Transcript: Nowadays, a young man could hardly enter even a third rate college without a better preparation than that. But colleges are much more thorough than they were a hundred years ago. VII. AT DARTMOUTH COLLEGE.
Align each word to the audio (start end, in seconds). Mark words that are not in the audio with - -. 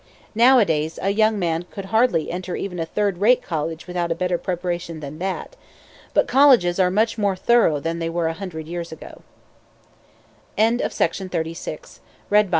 Nowadays, 0.33 0.97
a 0.99 1.11
young 1.11 1.37
man 1.37 1.65
could 1.69 1.85
hardly 1.93 2.31
enter 2.31 2.55
even 2.55 2.79
a 2.79 2.87
third 2.87 3.19
rate 3.19 3.43
college 3.43 3.85
without 3.85 4.11
a 4.11 4.15
better 4.15 4.39
preparation 4.39 4.99
than 4.99 5.19
that. 5.19 5.55
But 6.15 6.27
colleges 6.27 6.79
are 6.79 6.89
much 6.89 7.19
more 7.19 7.35
thorough 7.35 7.79
than 7.79 7.99
they 7.99 8.09
were 8.09 8.25
a 8.27 8.33
hundred 8.33 8.65
years 8.67 8.91
ago. 8.91 9.21
VII. 10.57 10.81
AT 10.81 10.91
DARTMOUTH 10.91 11.61
COLLEGE. 12.31 12.49